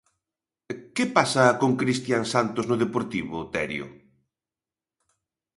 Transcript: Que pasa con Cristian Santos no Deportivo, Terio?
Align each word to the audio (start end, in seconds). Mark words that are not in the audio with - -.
Que 0.95 1.05
pasa 1.17 1.45
con 1.61 1.71
Cristian 1.81 2.23
Santos 2.33 2.65
no 2.69 2.75
Deportivo, 2.83 3.37
Terio? 3.53 3.87